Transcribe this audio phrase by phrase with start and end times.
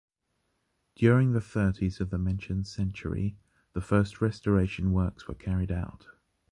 [0.95, 3.37] During the thirties of the mentioned century
[3.73, 6.07] the first restauration works were carried out.